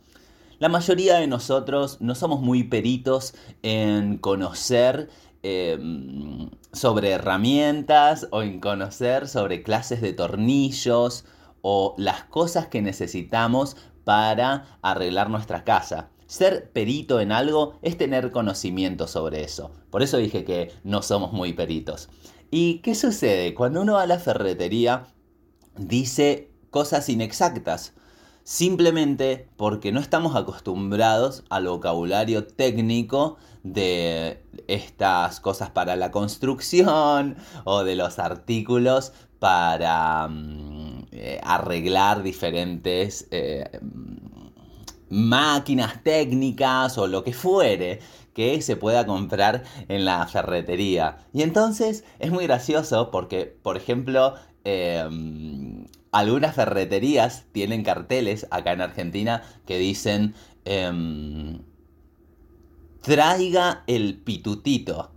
La 0.59 0.69
mayoría 0.69 1.15
de 1.15 1.27
nosotros 1.27 1.97
no 1.99 2.15
somos 2.15 2.39
muy 2.39 2.63
peritos 2.63 3.33
en 3.63 4.17
conocer 4.17 5.09
em, 5.43 6.49
sobre 6.71 7.09
herramientas 7.11 8.29
o 8.31 8.43
en 8.43 8.61
conocer 8.61 9.27
sobre 9.27 9.61
clases 9.61 9.99
de 10.01 10.13
tornillos 10.13 11.25
o 11.61 11.95
las 11.97 12.23
cosas 12.25 12.67
que 12.67 12.81
necesitamos 12.81 13.77
para 14.03 14.77
arreglar 14.81 15.29
nuestra 15.29 15.63
casa. 15.63 16.09
Ser 16.27 16.71
perito 16.71 17.19
en 17.19 17.31
algo 17.31 17.73
es 17.81 17.97
tener 17.97 18.31
conocimiento 18.31 19.07
sobre 19.07 19.43
eso. 19.43 19.71
Por 19.89 20.01
eso 20.01 20.17
dije 20.17 20.45
que 20.45 20.71
no 20.83 21.01
somos 21.01 21.33
muy 21.33 21.53
peritos. 21.53 22.09
¿Y 22.49 22.79
qué 22.79 22.95
sucede? 22.95 23.53
Cuando 23.53 23.81
uno 23.81 23.93
va 23.93 24.03
a 24.03 24.07
la 24.07 24.19
ferretería, 24.19 25.07
dice 25.77 26.51
cosas 26.69 27.09
inexactas. 27.09 27.93
Simplemente 28.43 29.47
porque 29.55 29.91
no 29.91 29.99
estamos 29.99 30.35
acostumbrados 30.35 31.43
al 31.49 31.67
vocabulario 31.67 32.47
técnico 32.47 33.37
de 33.63 34.43
estas 34.67 35.39
cosas 35.39 35.69
para 35.69 35.95
la 35.95 36.11
construcción 36.11 37.37
o 37.65 37.83
de 37.83 37.95
los 37.95 38.17
artículos 38.19 39.13
para 39.39 40.27
mm, 40.27 40.70
eh, 41.11 41.39
arreglar 41.43 42.23
diferentes 42.23 43.27
eh, 43.31 43.79
máquinas 45.09 46.01
técnicas 46.03 46.97
o 46.97 47.05
lo 47.05 47.23
que 47.23 47.33
fuere 47.33 47.99
que 48.33 48.61
se 48.61 48.77
pueda 48.77 49.05
comprar 49.05 49.63
en 49.89 50.05
la 50.05 50.25
ferretería. 50.27 51.17
Y 51.33 51.41
entonces 51.41 52.05
es 52.19 52.31
muy 52.31 52.45
gracioso 52.45 53.11
porque, 53.11 53.45
por 53.61 53.75
ejemplo, 53.75 54.35
em, 54.63 55.85
algunas 56.11 56.55
ferreterías 56.55 57.43
tienen 57.51 57.83
carteles 57.83 58.47
acá 58.51 58.71
en 58.71 58.81
Argentina 58.81 59.43
que 59.65 59.77
dicen 59.79 60.33
em, 60.65 61.59
traiga 63.01 63.83
el 63.87 64.17
pitutito. 64.17 65.11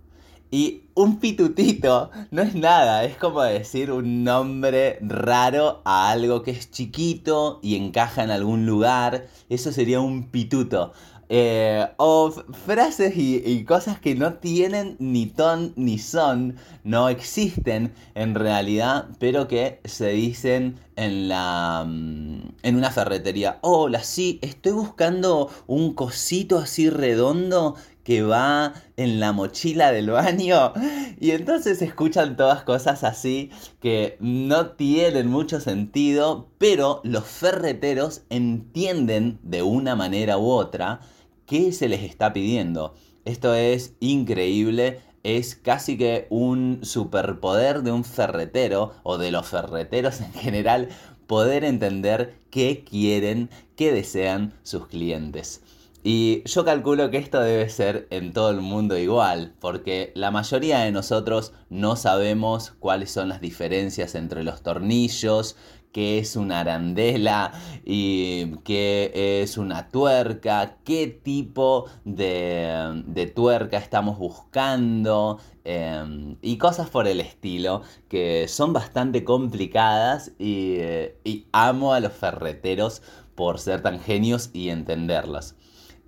Y 0.51 0.83
un 0.93 1.19
pitutito 1.19 2.11
no 2.31 2.41
es 2.41 2.55
nada, 2.55 3.03
es 3.03 3.17
como 3.17 3.41
decir 3.41 3.91
un 3.91 4.23
nombre 4.23 4.99
raro 5.01 5.81
a 5.85 6.09
algo 6.11 6.43
que 6.43 6.51
es 6.51 6.71
chiquito 6.71 7.59
y 7.61 7.75
encaja 7.75 8.23
en 8.23 8.31
algún 8.31 8.65
lugar. 8.65 9.27
Eso 9.49 9.71
sería 9.71 9.99
un 9.99 10.29
pituto. 10.29 10.93
Eh, 11.27 11.87
o 11.97 12.29
frases 12.29 13.13
y, 13.17 13.63
cosas 13.65 13.99
que 13.99 14.13
no 14.13 14.35
tienen 14.35 14.95
ni 14.99 15.25
ton 15.25 15.73
ni 15.75 15.97
son, 15.97 16.55
no 16.83 17.09
existen 17.09 17.93
en 18.13 18.35
realidad, 18.35 19.07
pero 19.17 19.47
que 19.47 19.79
se 19.85 20.09
dicen 20.09 20.79
en 20.95 21.27
la 21.27 21.83
mm, 21.87 22.53
en 22.61 22.75
una 22.75 22.91
ferretería. 22.91 23.57
Hola, 23.61 24.03
sí, 24.03 24.37
estoy 24.43 24.73
buscando 24.73 25.49
un 25.65 25.95
cosito 25.95 26.59
así 26.59 26.91
redondo 26.91 27.75
que 28.05 28.21
va 28.21 28.73
en 28.97 29.19
la 29.19 29.33
mochila 29.33 29.91
del 29.91 30.11
baño. 30.11 30.71
Y 31.19 31.31
entonces 31.31 31.81
escuchan 31.81 32.37
todas 32.37 32.63
cosas 32.63 33.03
así 33.03 33.49
que 33.81 34.15
no 34.19 34.67
tienen 34.67 35.27
mucho 35.27 35.59
sentido, 35.59 36.47
pero 36.59 37.01
los 37.03 37.25
ferreteros 37.25 38.21
entienden 38.29 39.39
de 39.41 39.63
una 39.63 39.95
manera 39.95 40.37
u 40.37 40.49
otra 40.49 41.01
qué 41.47 41.71
se 41.71 41.89
les 41.89 42.03
está 42.03 42.31
pidiendo. 42.31 42.93
Esto 43.25 43.55
es 43.55 43.95
increíble, 43.99 44.99
es 45.23 45.55
casi 45.55 45.97
que 45.97 46.27
un 46.29 46.81
superpoder 46.83 47.81
de 47.81 47.91
un 47.91 48.03
ferretero 48.03 48.93
o 49.01 49.17
de 49.17 49.31
los 49.31 49.47
ferreteros 49.47 50.21
en 50.21 50.33
general 50.33 50.89
poder 51.25 51.63
entender 51.63 52.35
qué 52.51 52.83
quieren, 52.87 53.49
qué 53.75 53.91
desean 53.91 54.53
sus 54.61 54.85
clientes. 54.87 55.63
Y 56.07 56.43
yo 56.45 56.63
calculo 56.63 57.09
que 57.09 57.17
esto 57.17 57.39
debe 57.39 57.67
ser 57.67 58.05
en 58.11 58.31
todo 58.31 58.51
el 58.51 58.61
mundo 58.61 58.95
igual, 58.95 59.55
porque 59.59 60.11
la 60.13 60.29
mayoría 60.29 60.81
de 60.81 60.91
nosotros 60.91 61.51
no 61.71 61.95
sabemos 61.95 62.75
cuáles 62.77 63.09
son 63.09 63.27
las 63.27 63.41
diferencias 63.41 64.13
entre 64.13 64.43
los 64.43 64.61
tornillos, 64.61 65.55
qué 65.91 66.19
es 66.19 66.35
una 66.35 66.59
arandela 66.59 67.53
y 67.83 68.57
qué 68.57 69.41
es 69.41 69.57
una 69.57 69.89
tuerca, 69.89 70.77
qué 70.83 71.07
tipo 71.07 71.87
de, 72.03 73.31
tuerca 73.35 73.79
estamos 73.79 74.19
buscando 74.19 75.39
em, 75.63 76.37
y 76.43 76.59
cosas 76.59 76.87
por 76.91 77.07
el 77.07 77.19
estilo 77.19 77.81
que 78.09 78.47
son 78.47 78.73
bastante 78.73 79.23
complicadas 79.23 80.33
y, 80.37 80.77
y 81.23 81.47
amo 81.51 81.95
a 81.95 81.99
los 81.99 82.13
ferreteros 82.13 83.01
por 83.33 83.57
ser 83.57 83.81
tan 83.81 83.99
genios 83.99 84.51
y 84.53 84.69
entenderlas. 84.69 85.55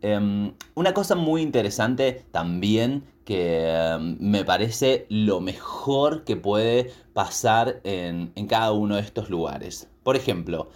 Em, 0.01 0.53
una 0.75 0.93
cosa 0.93 1.15
muy 1.15 1.41
interesante 1.41 2.25
también 2.31 3.03
que 3.25 3.67
em, 3.67 4.17
me 4.19 4.45
parece 4.45 5.05
lo 5.09 5.41
mejor 5.41 6.23
que 6.23 6.35
puede 6.35 6.91
pasar 7.13 7.81
en, 7.83 8.31
en 8.35 8.47
cada 8.47 8.71
uno 8.71 8.95
de 8.95 9.01
estos 9.01 9.29
lugares. 9.29 9.87
Por 10.03 10.15
ejemplo, 10.15 10.69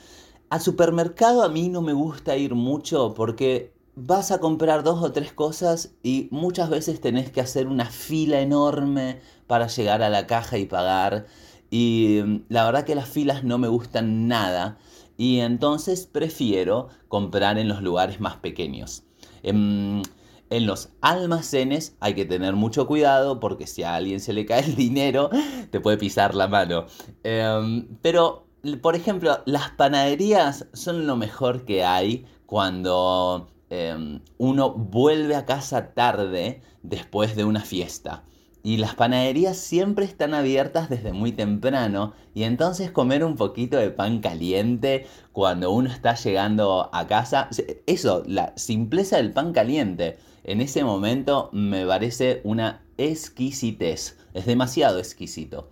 al 0.49 0.61
supermercado 0.61 1.43
a 1.43 1.49
mí 1.49 1.69
no 1.69 1.81
me 1.81 1.93
gusta 1.93 2.35
ir 2.35 2.55
mucho 2.55 3.13
porque 3.13 3.73
vas 3.95 4.31
a 4.31 4.39
comprar 4.39 4.83
dos 4.83 5.03
o 5.03 5.11
tres 5.11 5.33
cosas 5.33 5.93
y 6.03 6.27
muchas 6.31 6.69
veces 6.69 7.01
tenés 7.01 7.31
que 7.31 7.41
hacer 7.41 7.67
una 7.67 7.85
fila 7.85 8.41
enorme 8.41 9.19
para 9.47 9.67
llegar 9.67 10.01
a 10.01 10.09
la 10.09 10.27
caja 10.27 10.57
y 10.57 10.65
pagar. 10.65 11.27
Y 11.69 12.17
em, 12.19 12.43
la 12.49 12.65
verdad 12.65 12.85
que 12.85 12.95
las 12.95 13.07
filas 13.09 13.43
no 13.43 13.57
me 13.57 13.67
gustan 13.67 14.27
nada 14.27 14.77
y 15.17 15.39
entonces 15.39 16.07
prefiero 16.07 16.89
comprar 17.07 17.57
en 17.59 17.67
los 17.69 17.81
lugares 17.81 18.19
más 18.19 18.37
pequeños. 18.37 19.03
En, 19.43 20.03
los 20.49 20.89
almacenes 20.99 21.95
hay 22.01 22.13
que 22.13 22.25
tener 22.25 22.55
mucho 22.55 22.85
cuidado 22.85 23.39
porque 23.39 23.67
si 23.67 23.83
a 23.83 23.95
alguien 23.95 24.19
se 24.19 24.33
le 24.33 24.45
cae 24.45 24.65
el 24.65 24.75
dinero, 24.87 25.29
te 25.69 25.79
puede 25.79 25.97
pisar 25.97 26.35
la 26.35 26.47
mano. 26.47 26.87
Em, 27.23 27.87
pero, 28.01 28.47
por 28.81 28.95
ejemplo, 28.95 29.41
las 29.45 29.69
panaderías 29.71 30.67
son 30.73 31.07
lo 31.07 31.15
mejor 31.15 31.63
que 31.63 31.85
hay 31.85 32.25
cuando 32.45 33.49
em, 33.69 34.19
uno 34.37 34.71
vuelve 34.71 35.35
a 35.35 35.45
casa 35.45 35.93
tarde 35.93 36.61
después 36.83 37.35
de 37.35 37.45
una 37.45 37.61
fiesta. 37.61 38.23
Y 38.63 38.77
las 38.77 38.95
panaderías 38.95 39.57
siempre 39.57 40.05
están 40.05 40.33
abiertas 40.33 40.89
desde 40.89 41.13
muy 41.13 41.31
temprano 41.31 42.13
y 42.35 42.43
entonces 42.43 42.91
comer 42.91 43.23
un 43.23 43.35
poquito 43.35 43.77
de 43.77 43.89
pan 43.89 44.19
caliente 44.19 45.07
cuando 45.31 45.71
uno 45.71 45.89
está 45.89 46.13
llegando 46.15 46.89
a 46.93 47.07
casa, 47.07 47.49
eso, 47.87 48.23
la 48.27 48.53
simpleza 48.57 49.17
del 49.17 49.33
pan 49.33 49.51
caliente, 49.51 50.17
en 50.43 50.61
ese 50.61 50.83
momento 50.83 51.49
me 51.53 51.85
parece 51.85 52.41
una 52.43 52.83
exquisitez, 52.97 54.17
es 54.33 54.45
demasiado 54.45 54.99
exquisito. 54.99 55.69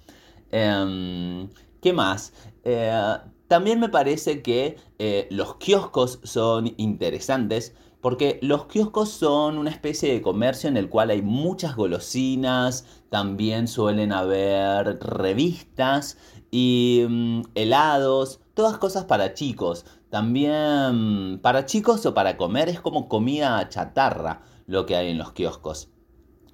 Em, 0.51 1.49
¿Qué 1.81 1.93
más? 1.93 2.33
Eh, 2.63 3.17
también 3.47 3.79
me 3.79 3.89
parece 3.89 4.41
que 4.41 4.77
eh, 4.99 5.27
los 5.31 5.55
kioscos 5.55 6.19
son 6.23 6.73
interesantes 6.77 7.73
porque 8.01 8.39
los 8.41 8.65
kioscos 8.65 9.09
son 9.09 9.57
una 9.57 9.69
especie 9.69 10.13
de 10.13 10.21
comercio 10.21 10.69
en 10.69 10.77
el 10.77 10.89
cual 10.89 11.09
hay 11.09 11.21
muchas 11.21 11.75
golosinas, 11.75 12.85
también 13.09 13.67
suelen 13.67 14.11
haber 14.11 14.99
revistas 14.99 16.17
y 16.51 17.05
mm, 17.07 17.41
helados, 17.55 18.39
todas 18.53 18.77
cosas 18.77 19.05
para 19.05 19.33
chicos. 19.33 19.85
También 20.09 21.39
para 21.41 21.65
chicos 21.65 22.05
o 22.05 22.13
para 22.13 22.35
comer 22.37 22.69
es 22.69 22.79
como 22.81 23.07
comida 23.07 23.67
chatarra 23.69 24.41
lo 24.65 24.85
que 24.85 24.95
hay 24.95 25.09
en 25.09 25.17
los 25.17 25.33
kioscos. 25.33 25.89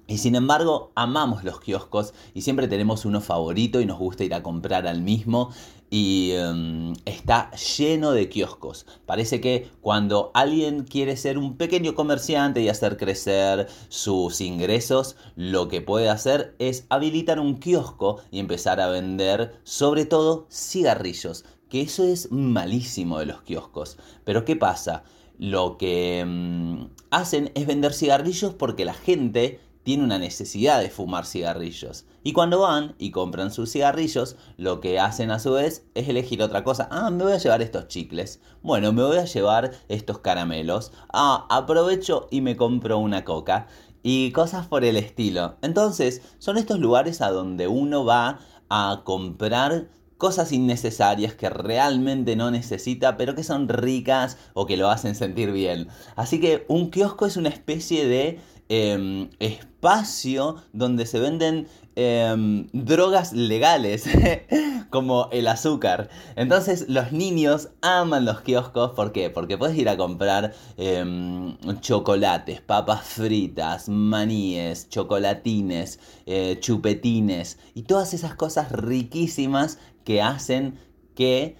Y 0.08 0.18
sin 0.18 0.36
embargo, 0.36 0.92
amamos 0.94 1.42
los 1.42 1.60
kioscos 1.60 2.14
y 2.32 2.42
siempre 2.42 2.68
tenemos 2.68 3.04
uno 3.04 3.20
favorito 3.20 3.80
y 3.80 3.86
nos 3.86 3.98
gusta 3.98 4.22
ir 4.22 4.34
a 4.34 4.42
comprar 4.42 4.86
al 4.86 5.02
mismo 5.02 5.50
y 5.90 6.32
em, 6.32 6.94
está 7.04 7.50
lleno 7.52 8.12
de 8.12 8.28
kioscos. 8.28 8.86
Parece 9.04 9.40
que 9.40 9.68
cuando 9.80 10.30
alguien 10.34 10.84
quiere 10.84 11.16
ser 11.16 11.38
un 11.38 11.56
pequeño 11.56 11.94
comerciante 11.94 12.60
y 12.60 12.68
hacer 12.68 12.96
crecer 12.96 13.68
sus 13.88 14.40
ingresos, 14.40 15.16
lo 15.36 15.68
que 15.68 15.80
puede 15.80 16.08
hacer 16.08 16.54
es 16.58 16.86
habilitar 16.88 17.40
un 17.40 17.58
kiosco 17.58 18.20
y 18.30 18.40
empezar 18.40 18.80
a 18.80 18.88
vender 18.88 19.60
sobre 19.64 20.04
todo 20.04 20.46
cigarrillos, 20.50 21.44
que 21.68 21.82
eso 21.82 22.04
es 22.04 22.30
malísimo 22.30 23.18
de 23.18 23.26
los 23.26 23.42
kioscos. 23.42 23.96
Pero 24.24 24.44
¿qué 24.44 24.56
pasa? 24.56 25.04
Lo 25.38 25.76
que 25.76 26.20
em, 26.20 26.88
hacen 27.10 27.52
es 27.54 27.66
vender 27.66 27.92
cigarrillos 27.92 28.54
porque 28.54 28.84
la 28.84 28.94
gente 28.94 29.60
tiene 29.86 30.02
una 30.02 30.18
necesidad 30.18 30.80
de 30.80 30.90
fumar 30.90 31.26
cigarrillos. 31.26 32.06
Y 32.24 32.32
cuando 32.32 32.58
van 32.62 32.96
y 32.98 33.12
compran 33.12 33.52
sus 33.52 33.70
cigarrillos, 33.70 34.34
lo 34.56 34.80
que 34.80 34.98
hacen 34.98 35.30
a 35.30 35.38
su 35.38 35.52
vez 35.52 35.86
es 35.94 36.08
elegir 36.08 36.42
otra 36.42 36.64
cosa. 36.64 36.88
Ah, 36.90 37.08
me 37.10 37.22
voy 37.22 37.34
a 37.34 37.38
llevar 37.38 37.62
estos 37.62 37.86
chicles. 37.86 38.40
Bueno, 38.64 38.92
me 38.92 39.04
voy 39.04 39.18
a 39.18 39.26
llevar 39.26 39.70
estos 39.86 40.18
caramelos. 40.18 40.90
Ah, 41.12 41.46
aprovecho 41.50 42.26
y 42.32 42.40
me 42.40 42.56
compro 42.56 42.98
una 42.98 43.24
coca. 43.24 43.68
Y 44.02 44.32
cosas 44.32 44.66
por 44.66 44.84
el 44.84 44.96
estilo. 44.96 45.54
Entonces, 45.62 46.20
son 46.40 46.58
estos 46.58 46.80
lugares 46.80 47.20
a 47.20 47.30
donde 47.30 47.68
uno 47.68 48.04
va 48.04 48.40
a 48.68 49.02
comprar 49.04 49.86
cosas 50.18 50.50
innecesarias 50.50 51.34
que 51.34 51.48
realmente 51.48 52.34
no 52.34 52.50
necesita, 52.50 53.16
pero 53.16 53.36
que 53.36 53.44
son 53.44 53.68
ricas 53.68 54.36
o 54.52 54.66
que 54.66 54.76
lo 54.76 54.90
hacen 54.90 55.14
sentir 55.14 55.52
bien. 55.52 55.86
Así 56.16 56.40
que 56.40 56.64
un 56.66 56.90
kiosco 56.90 57.26
es 57.26 57.36
una 57.36 57.50
especie 57.50 58.08
de 58.08 58.40
Em, 58.68 59.30
espacio 59.38 60.56
donde 60.72 61.06
se 61.06 61.20
venden 61.20 61.68
em, 61.94 62.66
drogas 62.72 63.32
legales, 63.32 64.04
como 64.90 65.28
el 65.30 65.46
azúcar. 65.46 66.08
Entonces 66.34 66.86
los 66.88 67.12
niños 67.12 67.68
aman 67.80 68.24
los 68.24 68.40
kioscos, 68.40 68.90
¿por 68.90 69.12
qué? 69.12 69.30
Porque 69.30 69.56
puedes 69.56 69.78
ir 69.78 69.88
a 69.88 69.96
comprar 69.96 70.52
em, 70.76 71.56
chocolates, 71.80 72.60
papas 72.60 73.04
fritas, 73.04 73.88
maníes, 73.88 74.88
chocolatines, 74.88 76.00
eh, 76.26 76.58
chupetines 76.58 77.58
y 77.74 77.82
todas 77.82 78.14
esas 78.14 78.34
cosas 78.34 78.72
riquísimas 78.72 79.78
que 80.04 80.22
hacen 80.22 80.76
que 81.14 81.56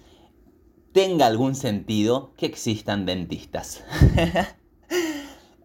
tenga 0.91 1.25
algún 1.27 1.55
sentido 1.55 2.33
que 2.35 2.47
existan 2.47 3.05
dentistas. 3.05 3.81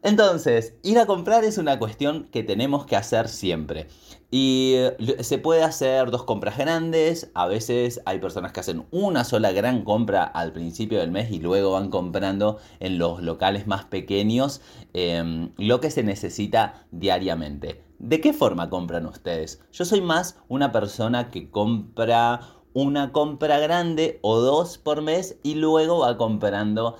Entonces, 0.02 0.74
ir 0.82 0.98
a 0.98 1.06
comprar 1.06 1.44
es 1.44 1.58
una 1.58 1.78
cuestión 1.78 2.28
que 2.32 2.42
tenemos 2.42 2.86
que 2.86 2.96
hacer 2.96 3.28
siempre. 3.28 3.86
Y 4.32 4.72
eh, 4.74 5.22
se 5.22 5.38
puede 5.38 5.62
hacer 5.62 6.10
dos 6.10 6.24
compras 6.24 6.58
grandes, 6.58 7.30
a 7.34 7.46
veces 7.46 8.00
hay 8.04 8.18
personas 8.18 8.52
que 8.52 8.60
hacen 8.60 8.84
una 8.90 9.22
sola 9.22 9.52
gran 9.52 9.84
compra 9.84 10.24
al 10.24 10.52
principio 10.52 10.98
del 10.98 11.12
mes 11.12 11.30
y 11.30 11.38
luego 11.38 11.72
van 11.72 11.88
comprando 11.90 12.58
en 12.80 12.98
los 12.98 13.22
locales 13.22 13.68
más 13.68 13.84
pequeños 13.84 14.60
em, 14.92 15.52
lo 15.56 15.80
que 15.80 15.90
se 15.90 16.02
necesita 16.02 16.86
diariamente. 16.90 17.84
¿De 18.00 18.20
qué 18.20 18.32
forma 18.32 18.70
compran 18.70 19.06
ustedes? 19.06 19.60
Yo 19.70 19.84
soy 19.84 20.00
más 20.00 20.36
una 20.48 20.72
persona 20.72 21.30
que 21.30 21.48
compra 21.48 22.40
una 22.74 23.12
compra 23.12 23.58
grande 23.58 24.18
o 24.22 24.40
dos 24.40 24.78
por 24.78 25.02
mes 25.02 25.38
y 25.42 25.54
luego 25.54 26.00
va 26.00 26.16
comprando 26.16 26.96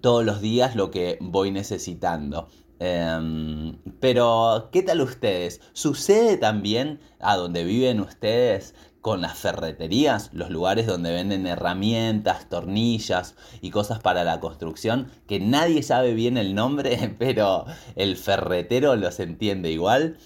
todos 0.00 0.24
los 0.24 0.40
días 0.40 0.76
lo 0.76 0.90
que 0.90 1.18
voy 1.20 1.50
necesitando. 1.50 2.48
Em, 2.80 3.78
pero, 4.00 4.68
¿qué 4.72 4.82
tal 4.82 5.00
ustedes? 5.00 5.60
¿Sucede 5.72 6.36
también 6.36 7.00
a 7.20 7.36
donde 7.36 7.64
viven 7.64 8.00
ustedes 8.00 8.74
con 9.00 9.20
las 9.20 9.38
ferreterías, 9.38 10.30
los 10.32 10.50
lugares 10.50 10.86
donde 10.86 11.12
venden 11.12 11.46
herramientas, 11.46 12.48
tornillas 12.48 13.36
y 13.60 13.70
cosas 13.70 14.00
para 14.00 14.24
la 14.24 14.40
construcción, 14.40 15.10
que 15.26 15.40
nadie 15.40 15.82
sabe 15.82 16.14
bien 16.14 16.38
el 16.38 16.54
nombre, 16.54 17.14
pero 17.18 17.66
el 17.96 18.16
ferretero 18.16 18.96
los 18.96 19.20
entiende 19.20 19.70
igual? 19.70 20.16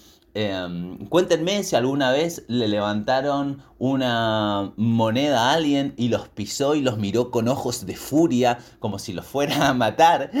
Em, 0.41 0.97
cuéntenme 1.09 1.63
si 1.63 1.75
alguna 1.75 2.13
vez 2.13 2.45
le 2.47 2.69
levantaron 2.69 3.61
una 3.77 4.71
moneda 4.77 5.49
a 5.49 5.53
alguien 5.55 5.93
y 5.97 6.07
los 6.07 6.29
pisó 6.29 6.75
y 6.75 6.81
los 6.81 6.97
miró 6.97 7.29
con 7.29 7.49
ojos 7.49 7.85
de 7.85 7.97
furia, 7.97 8.57
como 8.79 8.99
si 8.99 9.11
los 9.11 9.25
fuera 9.25 9.67
a 9.67 9.73
matar. 9.73 10.31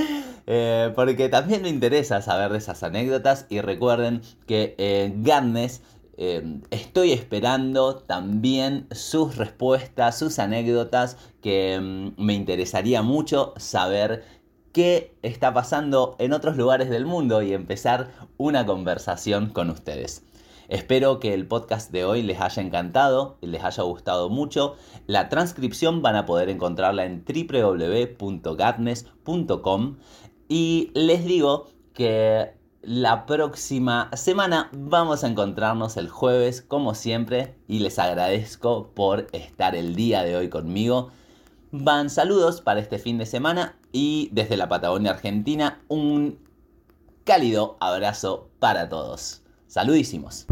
Eh, 0.47 0.93
porque 0.95 1.27
también 1.27 1.63
me 1.63 1.69
interesa 1.69 2.21
saber 2.21 2.53
de 2.53 2.59
esas 2.59 2.81
anécdotas 2.81 3.45
y 3.49 3.59
recuerden 3.59 4.21
que 4.47 5.13
Garnes 5.17 5.81
em, 6.17 6.61
estoy 6.71 7.11
esperando 7.11 7.97
también 7.97 8.87
sus 8.91 9.35
respuestas, 9.35 10.17
sus 10.17 10.39
anécdotas, 10.39 11.17
que 11.41 11.73
em, 11.73 12.13
me 12.15 12.35
interesaría 12.35 13.01
mucho 13.01 13.53
saber 13.57 14.23
qué 14.71 15.15
está 15.21 15.53
pasando 15.53 16.15
en 16.19 16.33
otros 16.33 16.57
lugares 16.57 16.89
del 16.89 17.05
mundo 17.05 17.41
y 17.41 17.53
empezar 17.53 18.11
una 18.37 18.65
conversación 18.65 19.49
con 19.49 19.69
ustedes. 19.69 20.23
Espero 20.69 21.19
que 21.19 21.33
el 21.33 21.45
podcast 21.47 21.91
de 21.91 22.05
hoy 22.05 22.21
les 22.21 22.39
haya 22.39 22.61
encantado, 22.61 23.39
y 23.41 23.47
les 23.47 23.63
haya 23.63 23.81
gustado 23.81 24.29
mucho. 24.29 24.75
La 25.07 25.27
transcripción 25.27 26.03
van 26.03 26.15
a 26.15 26.27
poder 26.27 26.49
encontrarla 26.49 27.05
en 27.05 27.25
www.gatnes.com 27.25 29.97
y 30.47 30.91
les 30.93 31.25
digo 31.25 31.69
que 31.93 32.53
la 32.83 33.25
próxima 33.25 34.11
semana 34.13 34.69
vamos 34.71 35.23
a 35.23 35.27
encontrarnos 35.27 35.97
el 35.97 36.07
jueves 36.07 36.61
como 36.61 36.93
siempre 36.93 37.55
y 37.67 37.79
les 37.79 37.97
agradezco 37.97 38.91
por 38.93 39.25
estar 39.31 39.75
el 39.75 39.95
día 39.95 40.21
de 40.21 40.35
hoy 40.35 40.49
conmigo. 40.49 41.09
Van 41.71 42.11
saludos 42.11 42.61
para 42.61 42.79
este 42.79 42.99
fin 42.99 43.17
de 43.17 43.25
semana 43.25 43.78
y 43.91 44.29
desde 44.31 44.57
la 44.57 44.69
Patagonia 44.69 45.11
Argentina 45.11 45.81
un 45.87 46.39
cálido 47.23 47.77
abrazo 47.79 48.49
para 48.59 48.89
todos. 48.89 49.43
Saludísimos. 49.67 50.47